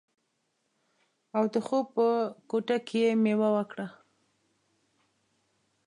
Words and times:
او 1.37 1.43
د 1.53 1.55
خوب 1.65 1.85
په 1.95 2.07
کوټه 2.49 2.77
کې 2.87 2.97
یې 3.05 3.11
میوه 3.23 3.49
وکړه 3.55 3.87